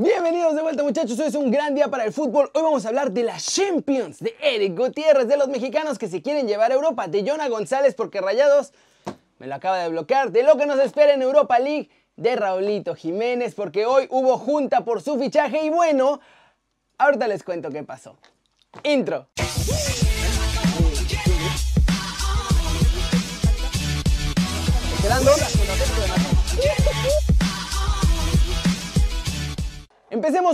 Bienvenidos 0.00 0.54
de 0.54 0.62
vuelta 0.62 0.84
muchachos, 0.84 1.18
hoy 1.18 1.26
es 1.26 1.34
un 1.34 1.50
gran 1.50 1.74
día 1.74 1.88
para 1.88 2.04
el 2.04 2.12
fútbol. 2.12 2.52
Hoy 2.54 2.62
vamos 2.62 2.84
a 2.84 2.88
hablar 2.90 3.10
de 3.10 3.24
las 3.24 3.44
Champions, 3.44 4.20
de 4.20 4.32
Eric 4.40 4.78
Gutiérrez, 4.78 5.26
de 5.26 5.36
los 5.36 5.48
mexicanos 5.48 5.98
que 5.98 6.06
se 6.06 6.22
quieren 6.22 6.46
llevar 6.46 6.70
a 6.70 6.76
Europa, 6.76 7.08
de 7.08 7.28
Jonah 7.28 7.48
González 7.48 7.96
porque 7.96 8.20
Rayados 8.20 8.72
me 9.40 9.48
lo 9.48 9.56
acaba 9.56 9.78
de 9.78 9.88
bloquear, 9.88 10.30
de 10.30 10.44
lo 10.44 10.56
que 10.56 10.66
nos 10.66 10.78
espera 10.78 11.14
en 11.14 11.22
Europa 11.22 11.58
League, 11.58 11.90
de 12.14 12.36
Raulito 12.36 12.94
Jiménez 12.94 13.56
porque 13.56 13.86
hoy 13.86 14.06
hubo 14.10 14.38
junta 14.38 14.84
por 14.84 15.02
su 15.02 15.18
fichaje 15.18 15.64
y 15.64 15.70
bueno, 15.70 16.20
ahorita 16.96 17.26
les 17.26 17.42
cuento 17.42 17.68
qué 17.68 17.82
pasó. 17.82 18.16
Intro. 18.84 19.26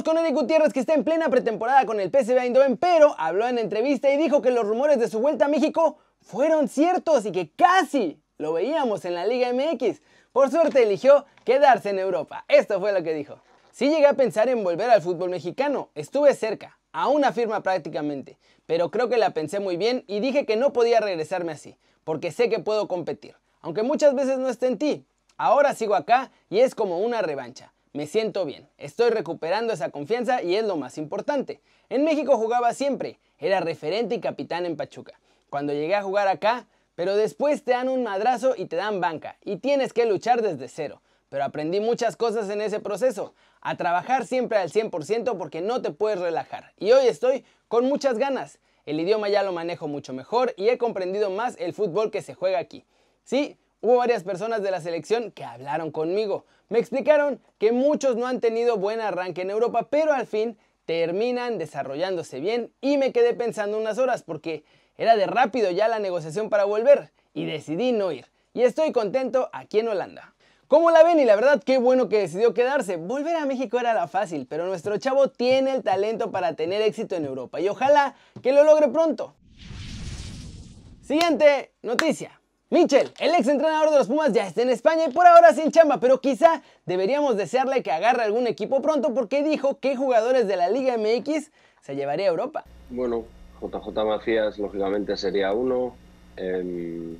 Con 0.02 0.18
Eric 0.18 0.34
Gutiérrez 0.34 0.72
que 0.72 0.80
está 0.80 0.92
en 0.94 1.04
plena 1.04 1.28
pretemporada 1.28 1.86
con 1.86 2.00
el 2.00 2.10
PSV 2.10 2.36
Eindhoven, 2.36 2.76
pero 2.76 3.14
habló 3.16 3.46
en 3.46 3.58
entrevista 3.58 4.10
y 4.10 4.16
dijo 4.16 4.42
que 4.42 4.50
los 4.50 4.66
rumores 4.66 4.98
de 4.98 5.08
su 5.08 5.20
vuelta 5.20 5.44
a 5.44 5.48
México 5.48 5.98
fueron 6.20 6.66
ciertos 6.66 7.24
y 7.26 7.30
que 7.30 7.52
casi 7.52 8.20
lo 8.36 8.52
veíamos 8.52 9.04
en 9.04 9.14
la 9.14 9.24
Liga 9.24 9.52
MX. 9.52 10.02
Por 10.32 10.50
suerte 10.50 10.82
eligió 10.82 11.26
quedarse 11.44 11.90
en 11.90 12.00
Europa. 12.00 12.44
Esto 12.48 12.80
fue 12.80 12.92
lo 12.92 13.04
que 13.04 13.14
dijo. 13.14 13.38
Sí 13.70 13.88
llegué 13.88 14.06
a 14.06 14.14
pensar 14.14 14.48
en 14.48 14.64
volver 14.64 14.90
al 14.90 15.00
fútbol 15.00 15.30
mexicano, 15.30 15.90
estuve 15.94 16.34
cerca, 16.34 16.76
a 16.90 17.06
una 17.06 17.32
firma 17.32 17.62
prácticamente, 17.62 18.36
pero 18.66 18.90
creo 18.90 19.08
que 19.08 19.16
la 19.16 19.30
pensé 19.30 19.60
muy 19.60 19.76
bien 19.76 20.02
y 20.08 20.18
dije 20.18 20.44
que 20.44 20.56
no 20.56 20.72
podía 20.72 20.98
regresarme 20.98 21.52
así, 21.52 21.78
porque 22.02 22.32
sé 22.32 22.48
que 22.48 22.58
puedo 22.58 22.88
competir, 22.88 23.36
aunque 23.60 23.84
muchas 23.84 24.14
veces 24.16 24.38
no 24.38 24.48
esté 24.48 24.66
en 24.66 24.78
ti. 24.78 25.06
Ahora 25.36 25.72
sigo 25.72 25.94
acá 25.94 26.32
y 26.50 26.58
es 26.58 26.74
como 26.74 26.98
una 26.98 27.22
revancha. 27.22 27.73
Me 27.94 28.08
siento 28.08 28.44
bien, 28.44 28.68
estoy 28.76 29.10
recuperando 29.10 29.72
esa 29.72 29.90
confianza 29.90 30.42
y 30.42 30.56
es 30.56 30.64
lo 30.64 30.76
más 30.76 30.98
importante. 30.98 31.60
En 31.88 32.02
México 32.02 32.36
jugaba 32.36 32.74
siempre, 32.74 33.20
era 33.38 33.60
referente 33.60 34.16
y 34.16 34.20
capitán 34.20 34.66
en 34.66 34.76
Pachuca. 34.76 35.20
Cuando 35.48 35.72
llegué 35.72 35.94
a 35.94 36.02
jugar 36.02 36.26
acá, 36.26 36.66
pero 36.96 37.14
después 37.14 37.62
te 37.62 37.70
dan 37.70 37.88
un 37.88 38.02
madrazo 38.02 38.54
y 38.56 38.66
te 38.66 38.74
dan 38.74 39.00
banca 39.00 39.36
y 39.44 39.58
tienes 39.58 39.92
que 39.92 40.06
luchar 40.06 40.42
desde 40.42 40.66
cero. 40.66 41.02
Pero 41.28 41.44
aprendí 41.44 41.78
muchas 41.78 42.16
cosas 42.16 42.50
en 42.50 42.62
ese 42.62 42.80
proceso, 42.80 43.32
a 43.60 43.76
trabajar 43.76 44.26
siempre 44.26 44.58
al 44.58 44.72
100% 44.72 45.38
porque 45.38 45.60
no 45.60 45.80
te 45.80 45.92
puedes 45.92 46.18
relajar. 46.18 46.72
Y 46.76 46.90
hoy 46.90 47.06
estoy 47.06 47.44
con 47.68 47.84
muchas 47.84 48.18
ganas. 48.18 48.58
El 48.86 48.98
idioma 48.98 49.28
ya 49.28 49.44
lo 49.44 49.52
manejo 49.52 49.86
mucho 49.86 50.12
mejor 50.12 50.52
y 50.56 50.68
he 50.68 50.78
comprendido 50.78 51.30
más 51.30 51.54
el 51.60 51.72
fútbol 51.72 52.10
que 52.10 52.22
se 52.22 52.34
juega 52.34 52.58
aquí. 52.58 52.84
Sí, 53.22 53.56
Hubo 53.84 53.98
varias 53.98 54.24
personas 54.24 54.62
de 54.62 54.70
la 54.70 54.80
selección 54.80 55.30
que 55.30 55.44
hablaron 55.44 55.90
conmigo. 55.90 56.46
Me 56.70 56.78
explicaron 56.78 57.38
que 57.58 57.70
muchos 57.70 58.16
no 58.16 58.26
han 58.26 58.40
tenido 58.40 58.78
buen 58.78 58.98
arranque 58.98 59.42
en 59.42 59.50
Europa, 59.50 59.88
pero 59.90 60.14
al 60.14 60.26
fin 60.26 60.56
terminan 60.86 61.58
desarrollándose 61.58 62.40
bien 62.40 62.72
y 62.80 62.96
me 62.96 63.12
quedé 63.12 63.34
pensando 63.34 63.76
unas 63.76 63.98
horas 63.98 64.22
porque 64.22 64.64
era 64.96 65.16
de 65.16 65.26
rápido 65.26 65.70
ya 65.70 65.86
la 65.86 65.98
negociación 65.98 66.48
para 66.48 66.64
volver 66.64 67.12
y 67.34 67.44
decidí 67.44 67.92
no 67.92 68.10
ir. 68.10 68.24
Y 68.54 68.62
estoy 68.62 68.90
contento 68.90 69.50
aquí 69.52 69.80
en 69.80 69.88
Holanda. 69.88 70.34
¿Cómo 70.66 70.90
la 70.90 71.02
ven? 71.02 71.20
Y 71.20 71.26
la 71.26 71.36
verdad, 71.36 71.62
qué 71.62 71.76
bueno 71.76 72.08
que 72.08 72.20
decidió 72.20 72.54
quedarse. 72.54 72.96
Volver 72.96 73.36
a 73.36 73.44
México 73.44 73.78
era 73.78 73.92
la 73.92 74.08
fácil, 74.08 74.46
pero 74.46 74.64
nuestro 74.64 74.96
chavo 74.96 75.28
tiene 75.28 75.72
el 75.72 75.82
talento 75.82 76.30
para 76.30 76.56
tener 76.56 76.80
éxito 76.80 77.16
en 77.16 77.26
Europa 77.26 77.60
y 77.60 77.68
ojalá 77.68 78.14
que 78.42 78.52
lo 78.52 78.64
logre 78.64 78.88
pronto. 78.88 79.34
Siguiente 81.02 81.72
noticia. 81.82 82.40
Michel, 82.74 83.12
el 83.20 83.32
ex 83.36 83.46
entrenador 83.46 83.92
de 83.92 83.98
los 83.98 84.08
Pumas, 84.08 84.32
ya 84.32 84.48
está 84.48 84.62
en 84.62 84.68
España 84.68 85.04
y 85.08 85.12
por 85.12 85.28
ahora 85.28 85.54
sin 85.54 85.70
chamba, 85.70 86.00
pero 86.00 86.20
quizá 86.20 86.60
deberíamos 86.86 87.36
desearle 87.36 87.84
que 87.84 87.92
agarre 87.92 88.24
algún 88.24 88.48
equipo 88.48 88.82
pronto 88.82 89.14
porque 89.14 89.44
dijo 89.44 89.78
que 89.78 89.94
jugadores 89.94 90.48
de 90.48 90.56
la 90.56 90.68
Liga 90.68 90.96
MX 90.98 91.52
se 91.82 91.94
llevaría 91.94 92.26
a 92.26 92.30
Europa. 92.30 92.64
Bueno, 92.90 93.26
JJ 93.60 94.04
Macías 94.04 94.58
lógicamente 94.58 95.16
sería 95.16 95.52
uno. 95.52 95.94
Em, 96.36 97.16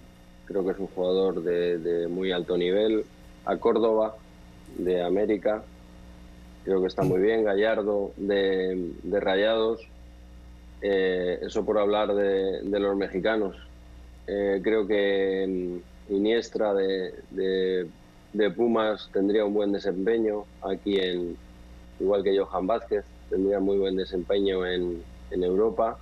creo 0.47 0.65
que 0.65 0.73
es 0.73 0.79
un 0.81 0.89
jugador 0.89 1.41
de, 1.45 2.09
muy 2.09 2.33
alto 2.33 2.59
nivel. 2.59 3.05
A 3.45 3.57
Córdoba, 3.57 4.17
de 4.77 5.05
América, 5.05 5.63
creo 6.65 6.81
que 6.81 6.89
está 6.89 7.03
muy 7.03 7.21
bien. 7.21 7.45
Gallardo, 7.45 8.11
de, 8.17 8.91
Rayados. 9.05 9.87
Eh, 10.83 11.39
eso 11.43 11.65
por 11.65 11.79
hablar 11.79 12.13
de 12.13 12.81
los 12.81 12.97
mexicanos. 12.97 13.55
Eh, 14.27 14.61
creo 14.63 14.87
que 14.87 15.81
Iniestra 16.09 16.75
de, 16.75 17.89
Pumas 18.57 19.11
tendría 19.13 19.45
un 19.45 19.55
buen 19.55 19.73
desempeño 19.73 20.45
aquí 20.63 20.99
en, 20.99 21.37
igual 22.01 22.23
que 22.23 22.39
Johan 22.39 22.67
Vázquez, 22.67 23.05
tendría 23.31 23.61
muy 23.61 23.79
buen 23.79 23.97
desempeño 23.97 24.67
en, 24.67 25.03
Europa. 25.31 25.99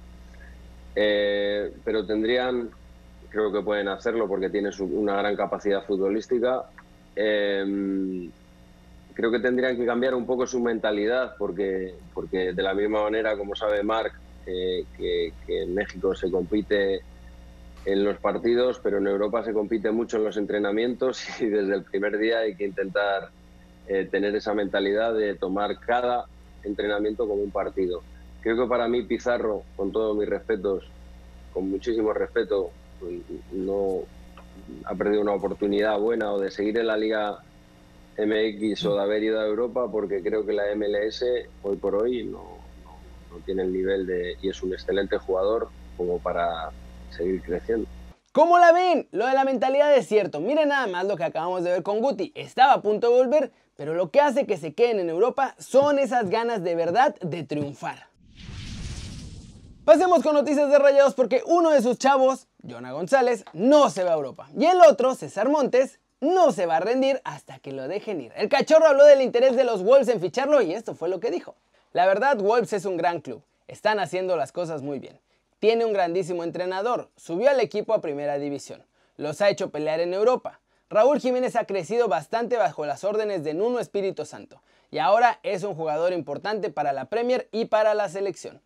Eh, 0.95 1.73
pero 1.85 2.05
tendrían, 2.05 2.69
creo 3.31 3.51
que 3.51 3.63
pueden 3.63 3.89
hacerlo 3.89 4.29
porque 4.29 4.51
tiene 4.51 4.69
una 4.81 5.17
gran 5.17 5.35
capacidad 5.37 5.87
futbolística. 5.87 6.67
Eh, 7.17 8.29
creo 9.15 9.31
que 9.31 9.39
tendrían 9.39 9.79
que 9.79 9.87
cambiar 9.87 10.15
un 10.15 10.27
poco 10.27 10.47
su 10.47 10.61
mentalidad 10.61 11.35
porque, 11.39 11.95
porque 12.13 12.53
de 12.53 12.63
la 12.63 12.75
misma 12.75 13.05
manera, 13.05 13.39
como 13.39 13.57
sabe 13.57 13.83
Marc, 13.83 14.13
que, 14.45 14.85
que 15.47 15.63
en 15.63 15.73
México 15.73 16.15
se 16.15 16.31
compite 16.31 17.01
en 17.85 18.05
los 18.05 18.19
partidos, 18.19 18.81
pero 18.83 18.99
en 18.99 19.07
Europa 19.07 19.45
se 19.45 19.53
compite 19.53 19.91
mucho 19.91 20.17
en 20.17 20.25
los 20.25 20.37
entrenamientos 20.37 21.23
y 21.41 21.47
desde 21.47 21.75
el 21.75 21.85
primer 21.85 22.19
día 22.19 22.39
hay 22.39 22.55
que 22.55 22.65
intentar 22.65 23.31
eh, 23.89 24.09
tener 24.11 24.35
esa 24.37 24.55
mentalidad 24.55 25.15
de 25.15 25.35
tomar 25.35 25.79
cada 25.81 26.27
entrenamiento 26.63 27.27
como 27.27 27.43
un 27.43 27.51
partido. 27.51 28.03
Creo 28.41 28.57
que 28.57 28.69
para 28.69 28.89
mí 28.89 29.03
Pizarro, 29.03 29.63
con 29.77 29.93
todos 29.93 30.17
mis 30.17 30.29
respetos, 30.29 30.85
con 31.53 31.71
muchísimo 31.71 32.13
respeto, 32.13 32.71
no 33.53 34.01
ha 34.85 34.95
perdido 34.95 35.23
una 35.23 35.33
oportunidad 35.33 35.99
buena 35.99 36.33
o 36.33 36.39
de 36.39 36.51
seguir 36.51 36.79
en 36.79 36.87
la 36.87 36.97
Liga 36.97 37.39
MX 38.17 38.85
o 38.87 38.95
de 38.95 39.03
haber 39.03 39.23
ido 39.23 39.41
a 39.41 39.47
Europa 39.47 39.91
porque 39.91 40.23
creo 40.23 40.45
que 40.45 40.53
la 40.53 40.65
MLS 40.77 41.25
hoy 41.63 41.77
por 41.77 41.97
hoy 41.97 42.25
no, 42.25 42.59
no, 42.85 42.97
no 43.31 43.45
tiene 43.45 43.63
el 43.63 43.73
nivel 43.73 44.07
de 44.07 44.37
y 44.41 44.51
es 44.51 44.63
un 44.63 44.73
excelente 44.73 45.19
jugador 45.19 45.69
como 45.97 46.19
para 46.19 46.71
seguir 47.13 47.43
creciendo. 47.43 47.89
¿Cómo 48.33 48.59
la 48.59 48.73
ven? 48.73 49.09
Lo 49.13 49.27
de 49.27 49.35
la 49.35 49.45
mentalidad 49.45 49.95
es 49.95 50.09
cierto. 50.09 50.41
Miren 50.41 50.71
nada 50.71 50.87
más 50.87 51.05
lo 51.05 51.17
que 51.17 51.25
acabamos 51.25 51.65
de 51.65 51.71
ver 51.71 51.83
con 51.83 52.01
Guti. 52.01 52.33
Estaba 52.35 52.73
a 52.73 52.83
punto 52.83 53.11
de 53.11 53.17
volver, 53.17 53.53
pero 53.77 53.95
lo 53.95 54.11
que 54.11 54.21
hace 54.21 54.47
que 54.47 54.57
se 54.57 54.73
queden 54.73 55.01
en 55.01 55.11
Europa 55.11 55.55
son 55.59 55.99
esas 55.99 56.31
ganas 56.31 56.63
de 56.63 56.75
verdad 56.75 57.15
de 57.21 57.43
triunfar. 57.43 58.07
Pasemos 59.85 60.23
con 60.23 60.35
noticias 60.35 60.71
de 60.71 60.79
Rayados 60.79 61.15
porque 61.15 61.43
uno 61.45 61.71
de 61.71 61.83
sus 61.83 61.99
chavos, 61.99 62.47
Jonah 62.63 62.93
González, 62.93 63.45
no 63.53 63.91
se 63.91 64.05
va 64.05 64.13
a 64.13 64.15
Europa. 64.15 64.49
Y 64.57 64.65
el 64.65 64.81
otro, 64.81 65.15
César 65.15 65.49
Montes, 65.49 65.99
no 66.21 66.53
se 66.53 66.67
va 66.67 66.77
a 66.77 66.81
rendir 66.81 67.21
hasta 67.25 67.59
que 67.59 67.73
lo 67.73 67.89
dejen 67.89 68.21
ir. 68.21 68.33
El 68.37 68.49
cachorro 68.49 68.87
habló 68.87 69.05
del 69.05 69.21
interés 69.21 69.57
de 69.57 69.65
los 69.65 69.83
Wolves 69.83 70.09
en 70.09 70.21
ficharlo 70.21 70.63
y 70.63 70.73
esto 70.73 70.95
fue 70.95 71.09
lo 71.09 71.19
que 71.19 71.33
dijo. 71.33 71.57
La 71.93 72.07
verdad, 72.07 72.39
Wolves 72.39 72.73
es 72.73 72.85
un 72.85 72.97
gran 72.97 73.21
club. 73.21 73.43
Están 73.67 73.99
haciendo 73.99 74.37
las 74.37 74.53
cosas 74.53 74.83
muy 74.83 75.01
bien. 75.01 75.21
Tiene 75.63 75.85
un 75.85 75.93
grandísimo 75.93 76.43
entrenador, 76.43 77.13
subió 77.17 77.49
al 77.49 77.61
equipo 77.61 77.95
a 77.95 78.01
primera 78.01 78.37
división, 78.37 78.85
los 79.17 79.41
ha 79.41 79.49
hecho 79.49 79.71
pelear 79.71 80.01
en 80.01 80.13
Europa. 80.13 80.59
Raúl 80.91 81.21
Jiménez 81.21 81.55
ha 81.55 81.67
crecido 81.67 82.09
bastante 82.09 82.57
bajo 82.57 82.85
las 82.85 83.05
órdenes 83.05 83.45
de 83.45 83.55
Nuno 83.55 83.79
Espíritu 83.79 84.25
Santo 84.25 84.61
y 84.91 84.99
ahora 84.99 85.39
es 85.45 85.63
un 85.63 85.77
jugador 85.77 86.13
importante 86.13 86.71
para 86.71 86.93
la 86.93 87.05
Premier 87.05 87.49
y 87.53 87.67
para 87.67 87.95
la 87.95 88.09
selección. 88.09 88.61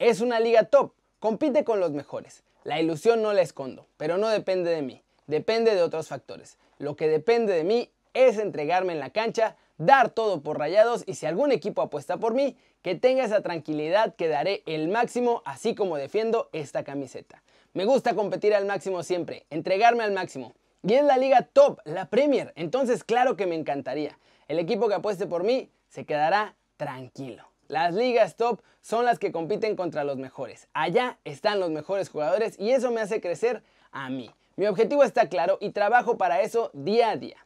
Es 0.00 0.20
una 0.20 0.40
liga 0.40 0.64
top, 0.64 0.92
compite 1.20 1.62
con 1.62 1.78
los 1.78 1.92
mejores. 1.92 2.42
La 2.64 2.80
ilusión 2.80 3.22
no 3.22 3.32
la 3.32 3.42
escondo, 3.42 3.86
pero 3.96 4.18
no 4.18 4.26
depende 4.26 4.72
de 4.72 4.82
mí, 4.82 5.04
depende 5.28 5.76
de 5.76 5.82
otros 5.82 6.08
factores. 6.08 6.58
Lo 6.78 6.96
que 6.96 7.06
depende 7.06 7.52
de 7.52 7.62
mí 7.62 7.92
es 8.12 8.38
entregarme 8.38 8.92
en 8.92 8.98
la 8.98 9.10
cancha, 9.10 9.54
dar 9.80 10.10
todo 10.10 10.42
por 10.42 10.58
rayados 10.58 11.04
y 11.06 11.14
si 11.14 11.24
algún 11.24 11.52
equipo 11.52 11.80
apuesta 11.80 12.18
por 12.18 12.34
mí, 12.34 12.56
que 12.82 12.94
tenga 12.94 13.24
esa 13.24 13.40
tranquilidad 13.40 14.14
que 14.14 14.28
daré 14.28 14.62
el 14.66 14.88
máximo 14.88 15.42
así 15.46 15.74
como 15.74 15.96
defiendo 15.96 16.50
esta 16.52 16.84
camiseta. 16.84 17.42
Me 17.72 17.86
gusta 17.86 18.14
competir 18.14 18.54
al 18.54 18.66
máximo 18.66 19.02
siempre, 19.02 19.46
entregarme 19.48 20.04
al 20.04 20.12
máximo. 20.12 20.52
Y 20.82 20.94
es 20.94 21.04
la 21.04 21.16
liga 21.16 21.48
top, 21.52 21.80
la 21.84 22.10
Premier, 22.10 22.52
entonces 22.56 23.04
claro 23.04 23.36
que 23.36 23.46
me 23.46 23.54
encantaría. 23.54 24.18
El 24.48 24.58
equipo 24.58 24.86
que 24.88 24.94
apueste 24.94 25.26
por 25.26 25.44
mí 25.44 25.70
se 25.88 26.04
quedará 26.04 26.56
tranquilo. 26.76 27.44
Las 27.66 27.94
ligas 27.94 28.36
top 28.36 28.60
son 28.82 29.04
las 29.06 29.18
que 29.18 29.32
compiten 29.32 29.76
contra 29.76 30.04
los 30.04 30.18
mejores. 30.18 30.68
Allá 30.74 31.18
están 31.24 31.58
los 31.58 31.70
mejores 31.70 32.10
jugadores 32.10 32.58
y 32.58 32.70
eso 32.72 32.90
me 32.90 33.00
hace 33.00 33.20
crecer 33.20 33.62
a 33.92 34.10
mí. 34.10 34.30
Mi 34.56 34.66
objetivo 34.66 35.04
está 35.04 35.28
claro 35.28 35.56
y 35.60 35.70
trabajo 35.70 36.18
para 36.18 36.42
eso 36.42 36.70
día 36.74 37.10
a 37.10 37.16
día. 37.16 37.36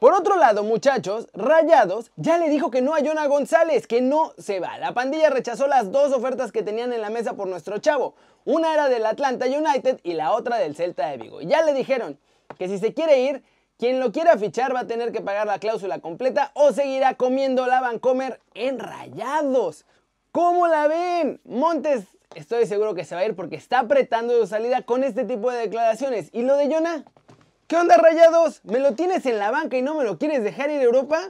Por 0.00 0.12
otro 0.12 0.36
lado, 0.36 0.62
muchachos, 0.62 1.26
Rayados 1.32 2.12
ya 2.14 2.38
le 2.38 2.48
dijo 2.48 2.70
que 2.70 2.82
no 2.82 2.94
a 2.94 3.00
Jonah 3.04 3.26
González, 3.26 3.88
que 3.88 4.00
no 4.00 4.32
se 4.38 4.60
va. 4.60 4.78
La 4.78 4.94
pandilla 4.94 5.28
rechazó 5.28 5.66
las 5.66 5.90
dos 5.90 6.12
ofertas 6.12 6.52
que 6.52 6.62
tenían 6.62 6.92
en 6.92 7.00
la 7.00 7.10
mesa 7.10 7.34
por 7.34 7.48
nuestro 7.48 7.78
chavo. 7.78 8.14
Una 8.44 8.72
era 8.72 8.88
del 8.88 9.04
Atlanta 9.04 9.46
United 9.46 9.98
y 10.04 10.12
la 10.12 10.32
otra 10.32 10.58
del 10.58 10.76
Celta 10.76 11.08
de 11.08 11.16
Vigo. 11.16 11.40
Ya 11.40 11.62
le 11.62 11.74
dijeron 11.74 12.16
que 12.56 12.68
si 12.68 12.78
se 12.78 12.94
quiere 12.94 13.22
ir, 13.22 13.42
quien 13.76 13.98
lo 13.98 14.12
quiera 14.12 14.38
fichar 14.38 14.72
va 14.72 14.80
a 14.80 14.86
tener 14.86 15.10
que 15.10 15.20
pagar 15.20 15.48
la 15.48 15.58
cláusula 15.58 15.98
completa 15.98 16.52
o 16.54 16.72
seguirá 16.72 17.14
comiendo 17.14 17.66
la 17.66 17.80
Vancomer 17.80 18.40
en 18.54 18.78
rayados. 18.78 19.84
¿Cómo 20.30 20.68
la 20.68 20.86
ven? 20.86 21.40
Montes 21.44 22.04
estoy 22.36 22.66
seguro 22.66 22.94
que 22.94 23.04
se 23.04 23.16
va 23.16 23.22
a 23.22 23.24
ir 23.24 23.34
porque 23.34 23.56
está 23.56 23.80
apretando 23.80 24.38
su 24.40 24.46
salida 24.46 24.82
con 24.82 25.02
este 25.02 25.24
tipo 25.24 25.50
de 25.50 25.58
declaraciones. 25.58 26.30
¿Y 26.32 26.42
lo 26.42 26.56
de 26.56 26.72
Jonah? 26.72 27.04
¿Qué 27.68 27.76
onda 27.76 27.98
rayados? 27.98 28.64
¿Me 28.64 28.78
lo 28.78 28.94
tienes 28.94 29.26
en 29.26 29.38
la 29.38 29.50
banca 29.50 29.76
y 29.76 29.82
no 29.82 29.94
me 29.94 30.02
lo 30.02 30.16
quieres 30.16 30.42
dejar 30.42 30.70
ir 30.70 30.80
a 30.80 30.84
Europa? 30.84 31.20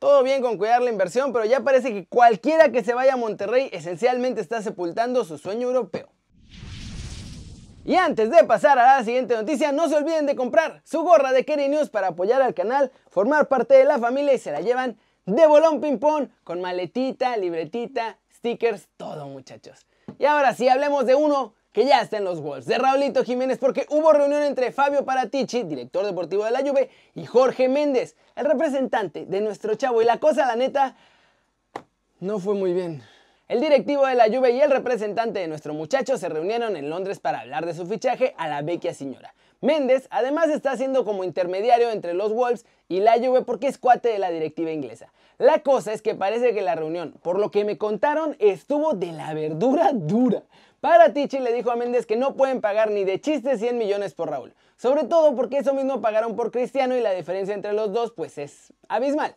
Todo 0.00 0.24
bien 0.24 0.42
con 0.42 0.58
cuidar 0.58 0.82
la 0.82 0.90
inversión, 0.90 1.32
pero 1.32 1.44
ya 1.44 1.60
parece 1.60 1.92
que 1.92 2.04
cualquiera 2.04 2.72
que 2.72 2.82
se 2.82 2.94
vaya 2.94 3.12
a 3.12 3.16
Monterrey 3.16 3.70
esencialmente 3.72 4.40
está 4.40 4.60
sepultando 4.60 5.24
su 5.24 5.38
sueño 5.38 5.68
europeo. 5.68 6.08
Y 7.84 7.94
antes 7.94 8.28
de 8.32 8.42
pasar 8.42 8.80
a 8.80 8.98
la 8.98 9.04
siguiente 9.04 9.36
noticia, 9.36 9.70
no 9.70 9.88
se 9.88 9.94
olviden 9.94 10.26
de 10.26 10.34
comprar 10.34 10.82
su 10.84 11.02
gorra 11.02 11.30
de 11.30 11.44
Kerry 11.44 11.68
News 11.68 11.90
para 11.90 12.08
apoyar 12.08 12.42
al 12.42 12.54
canal, 12.54 12.90
formar 13.08 13.46
parte 13.46 13.74
de 13.74 13.84
la 13.84 14.00
familia 14.00 14.34
y 14.34 14.38
se 14.38 14.50
la 14.50 14.62
llevan 14.62 14.98
de 15.26 15.46
bolón 15.46 15.80
ping 15.80 15.98
pong 15.98 16.26
con 16.42 16.60
maletita, 16.60 17.36
libretita, 17.36 18.18
stickers, 18.34 18.88
todo 18.96 19.28
muchachos. 19.28 19.86
Y 20.18 20.24
ahora 20.24 20.54
sí, 20.54 20.68
hablemos 20.68 21.06
de 21.06 21.14
uno 21.14 21.54
que 21.72 21.86
ya 21.86 22.00
está 22.00 22.18
en 22.18 22.24
los 22.24 22.40
Wolves, 22.40 22.66
de 22.66 22.78
Raulito 22.78 23.24
Jiménez, 23.24 23.58
porque 23.58 23.86
hubo 23.88 24.12
reunión 24.12 24.42
entre 24.42 24.72
Fabio 24.72 25.04
Paratici, 25.04 25.62
director 25.62 26.04
deportivo 26.04 26.44
de 26.44 26.50
la 26.50 26.60
Juve, 26.60 26.90
y 27.14 27.24
Jorge 27.24 27.68
Méndez, 27.68 28.14
el 28.36 28.44
representante 28.44 29.24
de 29.26 29.40
nuestro 29.40 29.74
chavo. 29.74 30.02
Y 30.02 30.04
la 30.04 30.20
cosa, 30.20 30.46
la 30.46 30.56
neta, 30.56 30.96
no 32.20 32.38
fue 32.38 32.54
muy 32.54 32.72
bien. 32.72 33.02
El 33.48 33.60
directivo 33.60 34.06
de 34.06 34.14
la 34.14 34.26
Juve 34.26 34.52
y 34.52 34.60
el 34.60 34.70
representante 34.70 35.40
de 35.40 35.48
nuestro 35.48 35.74
muchacho 35.74 36.16
se 36.16 36.28
reunieron 36.28 36.76
en 36.76 36.88
Londres 36.88 37.20
para 37.20 37.40
hablar 37.40 37.66
de 37.66 37.74
su 37.74 37.86
fichaje 37.86 38.34
a 38.38 38.48
la 38.48 38.62
vecchia 38.62 38.94
señora. 38.94 39.34
Méndez 39.60 40.08
además 40.10 40.48
está 40.48 40.72
haciendo 40.72 41.04
como 41.04 41.24
intermediario 41.24 41.90
entre 41.90 42.14
los 42.14 42.32
Wolves 42.32 42.66
y 42.88 43.00
la 43.00 43.14
Juve 43.18 43.42
porque 43.42 43.68
es 43.68 43.78
cuate 43.78 44.08
de 44.08 44.18
la 44.18 44.30
directiva 44.30 44.70
inglesa. 44.70 45.12
La 45.38 45.62
cosa 45.62 45.92
es 45.92 46.02
que 46.02 46.14
parece 46.14 46.54
que 46.54 46.62
la 46.62 46.74
reunión, 46.74 47.14
por 47.22 47.38
lo 47.38 47.50
que 47.50 47.64
me 47.64 47.78
contaron, 47.78 48.36
estuvo 48.38 48.92
de 48.92 49.12
la 49.12 49.34
verdura 49.34 49.90
dura. 49.92 50.42
Paratici 50.82 51.38
le 51.38 51.54
dijo 51.54 51.70
a 51.70 51.76
Méndez 51.76 52.04
que 52.04 52.16
no 52.16 52.34
pueden 52.34 52.60
pagar 52.60 52.90
ni 52.90 53.04
de 53.04 53.18
chiste 53.18 53.56
100 53.56 53.78
millones 53.78 54.12
por 54.12 54.28
Raúl, 54.28 54.52
sobre 54.76 55.04
todo 55.04 55.34
porque 55.34 55.56
eso 55.56 55.72
mismo 55.72 56.02
pagaron 56.02 56.36
por 56.36 56.50
Cristiano 56.50 56.94
y 56.94 57.00
la 57.00 57.12
diferencia 57.12 57.54
entre 57.54 57.72
los 57.72 57.90
dos 57.94 58.12
pues 58.12 58.36
es 58.36 58.74
abismal 58.88 59.34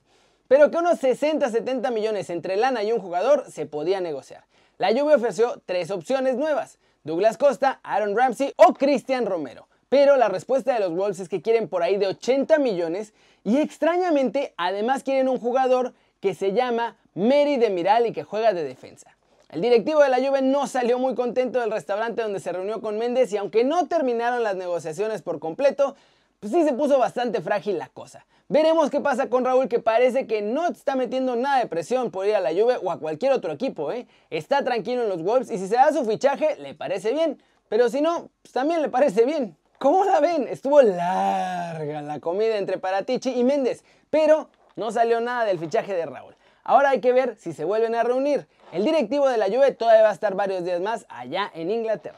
pero 0.47 0.69
que 0.69 0.77
unos 0.77 1.01
60-70 1.01 1.91
millones 1.91 2.29
entre 2.29 2.55
lana 2.55 2.83
y 2.83 2.91
un 2.91 2.99
jugador 2.99 3.45
se 3.49 3.65
podía 3.65 4.01
negociar. 4.01 4.45
La 4.77 4.89
Juve 4.89 5.15
ofreció 5.15 5.61
tres 5.65 5.91
opciones 5.91 6.35
nuevas, 6.35 6.79
Douglas 7.03 7.37
Costa, 7.37 7.79
Aaron 7.83 8.15
Ramsey 8.15 8.53
o 8.57 8.73
Cristian 8.73 9.25
Romero. 9.25 9.67
Pero 9.89 10.17
la 10.17 10.27
respuesta 10.27 10.73
de 10.73 10.79
los 10.79 10.93
Wolves 10.93 11.19
es 11.19 11.29
que 11.29 11.41
quieren 11.41 11.69
por 11.69 11.83
ahí 11.83 11.97
de 11.97 12.07
80 12.07 12.57
millones 12.57 13.13
y 13.43 13.57
extrañamente 13.57 14.53
además 14.57 15.03
quieren 15.03 15.29
un 15.29 15.39
jugador 15.39 15.93
que 16.19 16.33
se 16.33 16.53
llama 16.53 16.97
Mary 17.13 17.57
Demiral 17.57 18.07
y 18.07 18.11
que 18.11 18.23
juega 18.23 18.53
de 18.53 18.63
defensa. 18.63 19.15
El 19.49 19.61
directivo 19.61 20.01
de 20.01 20.09
la 20.09 20.17
Juve 20.17 20.41
no 20.41 20.67
salió 20.67 20.97
muy 20.97 21.13
contento 21.15 21.59
del 21.59 21.71
restaurante 21.71 22.21
donde 22.21 22.39
se 22.39 22.51
reunió 22.51 22.81
con 22.81 22.97
Méndez 22.97 23.31
y 23.31 23.37
aunque 23.37 23.63
no 23.63 23.87
terminaron 23.87 24.43
las 24.43 24.55
negociaciones 24.55 25.21
por 25.21 25.39
completo, 25.39 25.95
pues 26.39 26.51
sí 26.51 26.63
se 26.63 26.73
puso 26.73 26.97
bastante 26.97 27.41
frágil 27.41 27.77
la 27.77 27.89
cosa. 27.89 28.25
Veremos 28.47 28.89
qué 28.89 29.01
pasa 29.01 29.29
con 29.29 29.45
Raúl 29.45 29.67
que 29.67 29.79
parece 29.79 30.27
que 30.27 30.41
no 30.41 30.67
está 30.67 30.95
metiendo 30.95 31.35
nada 31.35 31.59
de 31.59 31.67
presión 31.67 32.11
por 32.11 32.27
ir 32.27 32.35
a 32.35 32.39
la 32.39 32.51
Juve 32.51 32.77
o 32.83 32.91
a 32.91 32.99
cualquier 32.99 33.31
otro 33.31 33.51
equipo, 33.51 33.91
¿eh? 33.91 34.07
Está 34.29 34.63
tranquilo 34.63 35.03
en 35.03 35.09
los 35.09 35.23
Wolves 35.23 35.49
y 35.51 35.57
si 35.57 35.67
se 35.67 35.75
da 35.75 35.91
su 35.91 36.05
fichaje 36.05 36.55
le 36.57 36.73
parece 36.73 37.13
bien, 37.13 37.41
pero 37.69 37.89
si 37.89 38.01
no, 38.01 38.29
pues 38.41 38.51
también 38.51 38.81
le 38.81 38.89
parece 38.89 39.25
bien. 39.25 39.57
¿Cómo 39.79 40.05
la 40.05 40.19
ven? 40.19 40.47
Estuvo 40.47 40.81
larga 40.81 42.01
la 42.01 42.19
comida 42.19 42.57
entre 42.57 42.77
Paratici 42.77 43.31
y 43.31 43.43
Méndez, 43.43 43.83
pero 44.09 44.49
no 44.75 44.91
salió 44.91 45.21
nada 45.21 45.45
del 45.45 45.59
fichaje 45.59 45.93
de 45.93 46.05
Raúl. 46.05 46.35
Ahora 46.67 46.89
hay 46.89 46.99
que 46.99 47.13
ver 47.13 47.35
si 47.37 47.53
se 47.53 47.63
vuelven 47.63 47.93
a 47.93 48.01
reunir. 48.01 48.47
El 48.71 48.83
directivo 48.83 49.29
de 49.29 49.37
la 49.37 49.45
Juve 49.45 49.71
todavía 49.71 50.01
va 50.01 50.09
a 50.09 50.13
estar 50.13 50.33
varios 50.33 50.65
días 50.65 50.81
más 50.81 51.05
allá 51.09 51.51
en 51.53 51.69
Inglaterra. 51.69 52.17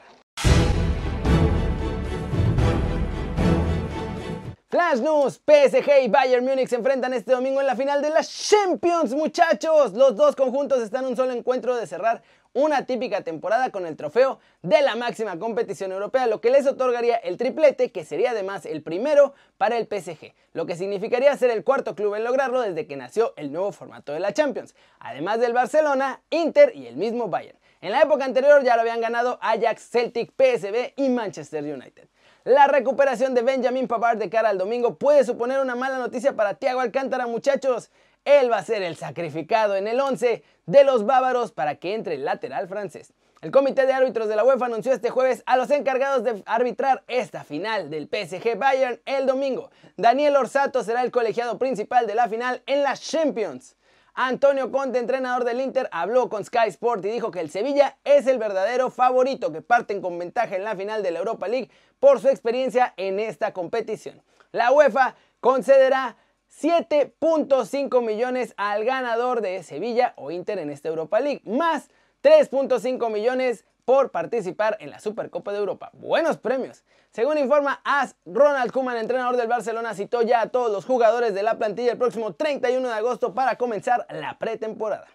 Flash 4.69 4.99
News, 4.99 5.41
PSG 5.45 6.03
y 6.03 6.07
Bayern 6.07 6.45
Múnich 6.45 6.69
se 6.69 6.77
enfrentan 6.77 7.13
este 7.13 7.33
domingo 7.33 7.59
en 7.59 7.67
la 7.67 7.75
final 7.75 8.01
de 8.01 8.09
la 8.09 8.21
Champions, 8.23 9.13
muchachos. 9.13 9.93
Los 9.93 10.15
dos 10.15 10.35
conjuntos 10.37 10.81
están 10.81 11.03
en 11.03 11.09
un 11.11 11.17
solo 11.17 11.33
encuentro 11.33 11.75
de 11.75 11.85
cerrar 11.85 12.23
una 12.57 12.87
típica 12.87 13.21
temporada 13.21 13.69
con 13.69 13.85
el 13.85 13.95
trofeo 13.95 14.39
de 14.63 14.81
la 14.81 14.95
máxima 14.95 15.37
competición 15.37 15.91
europea, 15.91 16.25
lo 16.25 16.41
que 16.41 16.49
les 16.49 16.65
otorgaría 16.65 17.15
el 17.15 17.37
triplete, 17.37 17.91
que 17.91 18.03
sería 18.03 18.31
además 18.31 18.65
el 18.65 18.81
primero 18.81 19.35
para 19.59 19.77
el 19.77 19.85
PSG, 19.85 20.33
lo 20.53 20.65
que 20.65 20.75
significaría 20.75 21.37
ser 21.37 21.51
el 21.51 21.63
cuarto 21.63 21.93
club 21.93 22.15
en 22.15 22.23
lograrlo 22.23 22.61
desde 22.61 22.87
que 22.87 22.95
nació 22.95 23.35
el 23.37 23.51
nuevo 23.51 23.71
formato 23.71 24.11
de 24.11 24.19
la 24.19 24.33
Champions, 24.33 24.73
además 24.99 25.39
del 25.39 25.53
Barcelona, 25.53 26.23
Inter 26.31 26.71
y 26.75 26.87
el 26.87 26.95
mismo 26.95 27.27
Bayern. 27.27 27.59
En 27.79 27.91
la 27.91 28.01
época 28.01 28.25
anterior 28.25 28.63
ya 28.63 28.75
lo 28.75 28.81
habían 28.81 29.01
ganado 29.01 29.37
Ajax, 29.39 29.91
Celtic, 29.91 30.31
PSV 30.31 30.93
y 30.95 31.09
Manchester 31.09 31.63
United. 31.63 32.07
La 32.43 32.65
recuperación 32.65 33.35
de 33.35 33.43
Benjamin 33.43 33.87
Pavard 33.87 34.17
de 34.17 34.31
cara 34.31 34.49
al 34.49 34.57
domingo 34.57 34.95
puede 34.95 35.23
suponer 35.23 35.59
una 35.59 35.75
mala 35.75 35.99
noticia 35.99 36.35
para 36.35 36.55
Thiago 36.55 36.79
Alcántara, 36.79 37.27
muchachos. 37.27 37.91
Él 38.27 38.51
va 38.51 38.57
a 38.57 38.63
ser 38.63 38.83
el 38.83 38.97
sacrificado 38.97 39.77
en 39.77 39.87
el 39.87 40.01
11 40.01 40.43
de 40.65 40.83
los 40.83 41.05
bávaros 41.05 41.53
para 41.53 41.75
que 41.75 41.93
entre 41.93 42.15
el 42.15 42.25
lateral 42.25 42.67
francés. 42.67 43.13
El 43.41 43.51
comité 43.51 43.85
de 43.85 43.93
árbitros 43.93 44.27
de 44.27 44.35
la 44.35 44.43
UEFA 44.43 44.65
anunció 44.65 44.91
este 44.91 45.09
jueves 45.09 45.43
a 45.45 45.55
los 45.55 45.71
encargados 45.71 46.25
de 46.25 46.43
arbitrar 46.45 47.05
esta 47.07 47.45
final 47.45 47.89
del 47.89 48.09
PSG 48.09 48.57
Bayern 48.57 48.99
el 49.05 49.27
domingo. 49.27 49.71
Daniel 49.95 50.35
Orsato 50.35 50.83
será 50.83 51.03
el 51.03 51.11
colegiado 51.11 51.57
principal 51.57 52.05
de 52.05 52.15
la 52.15 52.27
final 52.27 52.61
en 52.65 52.83
la 52.83 52.97
Champions. 52.97 53.77
Antonio 54.13 54.73
Conte, 54.73 54.99
entrenador 54.99 55.45
del 55.45 55.61
Inter, 55.61 55.87
habló 55.93 56.27
con 56.27 56.43
Sky 56.43 56.67
Sport 56.67 57.05
y 57.05 57.09
dijo 57.09 57.31
que 57.31 57.39
el 57.39 57.49
Sevilla 57.49 57.95
es 58.03 58.27
el 58.27 58.39
verdadero 58.39 58.89
favorito, 58.89 59.53
que 59.53 59.61
parten 59.61 60.01
con 60.01 60.19
ventaja 60.19 60.57
en 60.57 60.65
la 60.65 60.75
final 60.75 61.01
de 61.01 61.11
la 61.11 61.19
Europa 61.19 61.47
League 61.47 61.71
por 62.01 62.19
su 62.19 62.27
experiencia 62.27 62.93
en 62.97 63.21
esta 63.21 63.53
competición. 63.53 64.21
La 64.51 64.73
UEFA 64.73 65.15
concederá 65.39 66.17
7.5 66.49 68.01
millones 68.01 68.53
al 68.57 68.83
ganador 68.85 69.41
de 69.41 69.61
Sevilla 69.63 70.13
o 70.15 70.31
Inter 70.31 70.59
en 70.59 70.69
esta 70.69 70.89
Europa 70.89 71.19
League, 71.19 71.41
más 71.45 71.89
3.5 72.23 73.11
millones 73.11 73.65
por 73.85 74.11
participar 74.11 74.75
en 74.81 74.89
la 74.89 74.99
Supercopa 74.99 75.53
de 75.53 75.59
Europa. 75.59 75.91
Buenos 75.93 76.37
premios. 76.37 76.83
Según 77.11 77.37
informa 77.37 77.79
AS, 77.85 78.15
Ronald 78.25 78.71
Koeman, 78.71 78.97
entrenador 78.97 79.37
del 79.37 79.47
Barcelona, 79.47 79.93
citó 79.93 80.23
ya 80.23 80.41
a 80.41 80.49
todos 80.49 80.71
los 80.71 80.83
jugadores 80.85 81.33
de 81.33 81.43
la 81.43 81.57
plantilla 81.57 81.93
el 81.93 81.97
próximo 81.97 82.33
31 82.33 82.85
de 82.85 82.93
agosto 82.93 83.33
para 83.33 83.55
comenzar 83.55 84.05
la 84.09 84.37
pretemporada. 84.37 85.07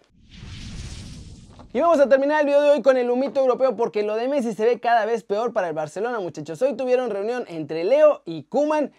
Y 1.71 1.81
vamos 1.81 1.99
a 1.99 2.07
terminar 2.07 2.41
el 2.41 2.45
video 2.47 2.61
de 2.61 2.69
hoy 2.69 2.81
con 2.81 2.97
el 2.97 3.09
humito 3.09 3.41
europeo 3.41 3.75
porque 3.75 4.03
lo 4.03 4.15
de 4.15 4.27
Messi 4.27 4.53
se 4.53 4.65
ve 4.65 4.79
cada 4.79 5.05
vez 5.05 5.23
peor 5.23 5.53
para 5.53 5.67
el 5.67 5.73
Barcelona, 5.73 6.19
muchachos. 6.19 6.61
Hoy 6.61 6.75
tuvieron 6.75 7.09
reunión 7.09 7.45
entre 7.47 7.83
Leo 7.83 8.21
y 8.25 8.43
Kuman 8.43 8.91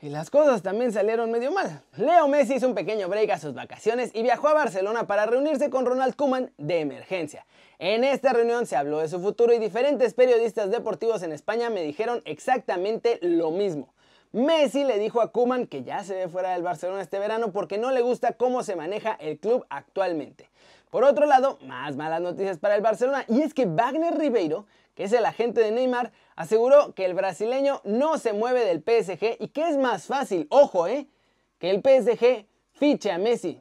y 0.00 0.10
las 0.10 0.30
cosas 0.30 0.62
también 0.62 0.92
salieron 0.92 1.30
medio 1.30 1.50
mal. 1.50 1.82
Leo 1.96 2.28
Messi 2.28 2.54
hizo 2.54 2.68
un 2.68 2.74
pequeño 2.74 3.08
break 3.08 3.30
a 3.30 3.38
sus 3.38 3.54
vacaciones 3.54 4.10
y 4.14 4.22
viajó 4.22 4.48
a 4.48 4.54
Barcelona 4.54 5.06
para 5.06 5.26
reunirse 5.26 5.70
con 5.70 5.86
Ronald 5.86 6.14
Koeman 6.14 6.52
de 6.56 6.80
emergencia. 6.80 7.46
En 7.80 8.04
esta 8.04 8.32
reunión 8.32 8.66
se 8.66 8.76
habló 8.76 8.98
de 9.00 9.08
su 9.08 9.20
futuro 9.20 9.52
y 9.52 9.58
diferentes 9.58 10.14
periodistas 10.14 10.70
deportivos 10.70 11.22
en 11.22 11.32
España 11.32 11.68
me 11.68 11.82
dijeron 11.82 12.22
exactamente 12.26 13.18
lo 13.22 13.50
mismo. 13.50 13.92
Messi 14.30 14.84
le 14.84 14.98
dijo 14.98 15.20
a 15.20 15.32
Koeman 15.32 15.66
que 15.66 15.82
ya 15.82 16.04
se 16.04 16.14
ve 16.14 16.28
fuera 16.28 16.52
del 16.52 16.62
Barcelona 16.62 17.02
este 17.02 17.18
verano 17.18 17.50
porque 17.50 17.78
no 17.78 17.90
le 17.90 18.02
gusta 18.02 18.34
cómo 18.34 18.62
se 18.62 18.76
maneja 18.76 19.16
el 19.20 19.38
club 19.38 19.66
actualmente. 19.68 20.48
Por 20.90 21.04
otro 21.04 21.26
lado, 21.26 21.58
más 21.62 21.96
malas 21.96 22.20
noticias 22.20 22.58
para 22.58 22.76
el 22.76 22.82
Barcelona 22.82 23.24
y 23.26 23.42
es 23.42 23.52
que 23.52 23.66
Wagner 23.66 24.16
Ribeiro 24.16 24.64
que 24.98 25.04
es 25.04 25.12
el 25.12 25.24
agente 25.26 25.60
de 25.60 25.70
Neymar, 25.70 26.10
aseguró 26.38 26.94
que 26.94 27.04
el 27.04 27.14
brasileño 27.14 27.80
no 27.82 28.16
se 28.16 28.32
mueve 28.32 28.64
del 28.64 28.78
PSG 28.78 29.38
y 29.40 29.48
que 29.48 29.68
es 29.68 29.76
más 29.76 30.06
fácil, 30.06 30.46
ojo, 30.50 30.86
eh, 30.86 31.08
que 31.58 31.68
el 31.68 31.82
PSG 31.82 32.46
fiche 32.74 33.10
a 33.10 33.18
Messi 33.18 33.60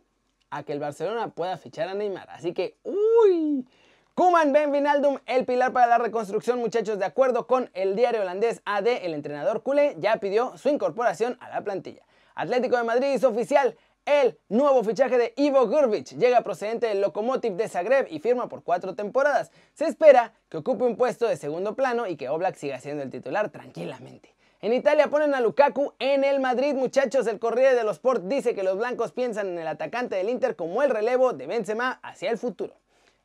a 0.51 0.62
que 0.62 0.74
el 0.74 0.79
Barcelona 0.79 1.29
pueda 1.29 1.57
fichar 1.57 1.89
a 1.89 1.96
Neymar. 1.96 2.29
Así 2.29 2.53
que, 2.53 2.77
uy. 2.84 3.67
Kuman 4.13 4.53
Ben 4.53 4.72
Vinaldum, 4.72 5.17
el 5.25 5.46
pilar 5.46 5.74
para 5.74 5.88
la 5.88 5.98
reconstrucción, 5.98 6.60
muchachos, 6.60 7.00
de 7.00 7.05
acuerdo 7.05 7.48
con 7.48 7.72
el 7.74 7.96
diario 7.96 8.22
holandés 8.22 8.62
AD, 8.65 8.88
el 8.88 9.15
entrenador 9.15 9.63
culé 9.63 9.96
ya 9.98 10.17
pidió 10.17 10.55
su 10.57 10.69
incorporación 10.69 11.36
a 11.39 11.50
la 11.50 11.62
plantilla. 11.62 12.03
Atlético 12.36 12.77
de 12.77 12.84
Madrid 12.84 13.07
es 13.07 13.24
oficial, 13.24 13.75
el 14.08 14.40
nuevo 14.48 14.86
fichaje 14.86 15.18
de 15.18 15.34
Ivo 15.36 15.68
Gurbic 15.68 16.18
llega 16.18 16.40
procedente 16.40 16.88
del 16.88 17.02
Lokomotiv 17.02 17.54
de 17.58 17.68
Zagreb 17.68 18.08
y 18.10 18.20
firma 18.20 18.48
por 18.48 18.64
cuatro 18.64 18.96
temporadas. 18.96 19.52
Se 19.74 19.86
espera 19.86 20.34
que 20.48 20.56
ocupe 20.56 20.86
un 20.86 20.96
puesto 20.96 21.28
de 21.28 21.36
segundo 21.36 21.76
plano 21.76 22.08
y 22.08 22.16
que 22.16 22.30
Oblak 22.30 22.56
siga 22.56 22.80
siendo 22.80 23.04
el 23.04 23.10
titular 23.10 23.50
tranquilamente. 23.50 24.34
En 24.62 24.72
Italia 24.72 25.10
ponen 25.10 25.36
a 25.36 25.42
Lukaku 25.42 25.94
en 26.00 26.24
el 26.24 26.40
Madrid, 26.40 26.74
muchachos. 26.74 27.28
El 27.28 27.38
Corriere 27.38 27.76
de 27.76 27.84
los 27.84 27.98
Sport 27.98 28.24
dice 28.24 28.56
que 28.56 28.64
los 28.64 28.78
blancos 28.78 29.12
piensan 29.12 29.50
en 29.50 29.60
el 29.60 29.68
atacante 29.68 30.16
del 30.16 30.30
Inter 30.30 30.56
como 30.56 30.82
el 30.84 30.90
relevo 30.90 31.34
de 31.34 31.46
Benzema 31.46 32.00
hacia 32.02 32.32
el 32.32 32.38
futuro. 32.38 32.76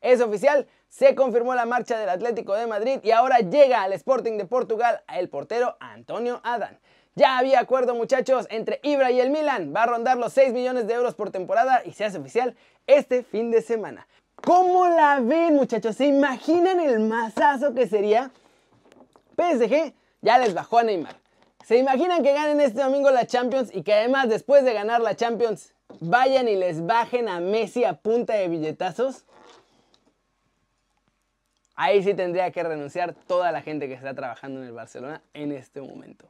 Es 0.01 0.19
oficial, 0.19 0.67
se 0.89 1.15
confirmó 1.15 1.55
la 1.55 1.65
marcha 1.65 1.97
del 1.97 2.09
Atlético 2.09 2.55
de 2.55 2.67
Madrid 2.67 2.99
y 3.03 3.11
ahora 3.11 3.39
llega 3.39 3.83
al 3.83 3.93
Sporting 3.93 4.37
de 4.37 4.43
Portugal 4.43 5.01
el 5.15 5.29
portero 5.29 5.77
Antonio 5.79 6.41
Adán. 6.43 6.77
Ya 7.15 7.37
había 7.37 7.59
acuerdo 7.59 7.93
muchachos 7.93 8.47
entre 8.49 8.79
Ibra 8.81 9.11
y 9.11 9.19
el 9.19 9.29
Milan. 9.29 9.73
Va 9.75 9.83
a 9.83 9.87
rondar 9.87 10.17
los 10.17 10.33
6 10.33 10.51
millones 10.53 10.87
de 10.87 10.95
euros 10.95 11.13
por 11.13 11.29
temporada 11.29 11.83
y 11.85 11.91
se 11.91 12.05
hace 12.05 12.17
oficial 12.17 12.55
este 12.87 13.23
fin 13.23 13.51
de 13.51 13.61
semana. 13.61 14.07
¿Cómo 14.35 14.87
la 14.87 15.19
ven 15.19 15.55
muchachos? 15.55 15.95
¿Se 15.95 16.05
imaginan 16.05 16.79
el 16.79 16.99
masazo 16.99 17.73
que 17.73 17.87
sería? 17.87 18.31
PSG 19.37 19.93
ya 20.21 20.37
les 20.39 20.53
bajó 20.53 20.79
a 20.79 20.83
Neymar. 20.83 21.15
¿Se 21.63 21.77
imaginan 21.77 22.23
que 22.23 22.33
ganen 22.33 22.59
este 22.59 22.81
domingo 22.81 23.09
la 23.11 23.27
Champions 23.27 23.69
y 23.73 23.83
que 23.83 23.93
además 23.93 24.27
después 24.27 24.65
de 24.65 24.73
ganar 24.73 24.99
la 24.99 25.15
Champions 25.15 25.73
vayan 25.99 26.47
y 26.47 26.55
les 26.55 26.85
bajen 26.85 27.29
a 27.29 27.39
Messi 27.39 27.85
a 27.85 27.93
punta 27.93 28.33
de 28.33 28.47
billetazos? 28.47 29.23
Ahí 31.75 32.03
sí 32.03 32.13
tendría 32.13 32.51
que 32.51 32.63
renunciar 32.63 33.13
toda 33.13 33.51
la 33.51 33.61
gente 33.61 33.87
que 33.87 33.93
está 33.93 34.13
trabajando 34.13 34.61
en 34.61 34.67
el 34.67 34.73
Barcelona 34.73 35.21
en 35.33 35.51
este 35.51 35.79
momento. 35.79 36.27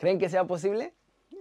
¿Creen 0.00 0.18
que 0.18 0.30
sea 0.30 0.46
posible? 0.46 0.94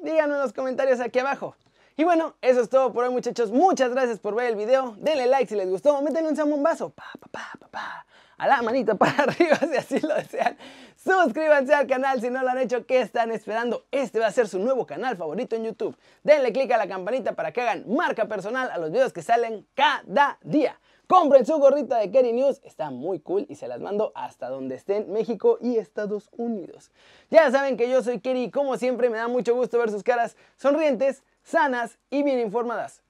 Díganme 0.04 0.34
en 0.34 0.42
los 0.42 0.52
comentarios 0.52 1.00
aquí 1.00 1.20
abajo. 1.20 1.56
Y 2.00 2.06
bueno, 2.06 2.36
eso 2.42 2.62
es 2.62 2.70
todo 2.70 2.94
por 2.94 3.04
hoy 3.04 3.10
muchachos. 3.10 3.52
Muchas 3.52 3.92
gracias 3.92 4.20
por 4.20 4.34
ver 4.34 4.46
el 4.46 4.56
video. 4.56 4.96
Denle 5.00 5.28
like 5.28 5.50
si 5.50 5.56
les 5.56 5.70
gustó. 5.70 6.02
Métanle 6.02 6.30
un 6.30 6.36
zambombazo. 6.38 6.92
Pa, 6.92 7.04
pa, 7.20 7.28
pa, 7.30 7.60
pa, 7.60 7.68
pa. 7.68 8.06
A 8.38 8.48
la 8.48 8.62
manita 8.62 8.96
para 8.96 9.24
arriba 9.24 9.58
si 9.58 9.76
así 9.76 10.00
lo 10.00 10.16
desean. 10.16 10.58
Suscríbanse 10.96 11.74
al 11.74 11.88
canal 11.88 12.22
si 12.22 12.30
no 12.30 12.42
lo 12.42 12.52
han 12.52 12.60
hecho. 12.60 12.86
¿Qué 12.86 13.02
están 13.02 13.34
esperando? 13.34 13.84
Este 13.92 14.18
va 14.18 14.28
a 14.28 14.32
ser 14.32 14.48
su 14.48 14.60
nuevo 14.60 14.86
canal 14.86 15.18
favorito 15.18 15.58
en 15.58 15.66
YouTube. 15.66 15.98
Denle 16.24 16.54
click 16.54 16.72
a 16.72 16.78
la 16.78 16.88
campanita 16.88 17.34
para 17.34 17.52
que 17.52 17.60
hagan 17.60 17.84
marca 17.94 18.30
personal 18.30 18.72
a 18.72 18.78
los 18.78 18.92
videos 18.92 19.12
que 19.12 19.22
salen 19.22 19.68
cada 19.76 20.38
día. 20.42 20.80
Compren 21.06 21.44
su 21.44 21.58
gorrita 21.58 21.98
de 21.98 22.12
Kerry 22.12 22.34
News, 22.34 22.62
está 22.64 22.92
muy 22.92 23.20
cool 23.20 23.48
y 23.50 23.56
se 23.56 23.68
las 23.68 23.82
mando 23.82 24.12
hasta 24.14 24.48
donde 24.48 24.76
estén 24.76 25.12
México 25.12 25.58
y 25.60 25.78
Estados 25.78 26.30
Unidos. 26.38 26.92
Ya 27.32 27.50
saben 27.50 27.78
que 27.78 27.90
yo 27.90 28.04
soy 28.04 28.20
Kerry 28.20 28.44
y 28.44 28.52
como 28.52 28.78
siempre 28.78 29.10
me 29.10 29.18
da 29.18 29.28
mucho 29.28 29.56
gusto 29.56 29.80
ver 29.80 29.90
sus 29.90 30.04
caras 30.04 30.38
sonrientes, 30.56 31.24
sanas 31.44 31.98
y 32.10 32.24
bien 32.24 32.40
informadas. 32.40 33.02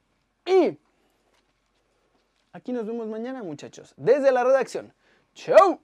Y 0.45 0.77
aquí 2.51 2.71
nos 2.71 2.86
vemos 2.86 3.07
mañana 3.07 3.43
muchachos, 3.43 3.93
desde 3.98 4.31
la 4.31 4.43
redacción. 4.43 4.93
¡Chau! 5.33 5.79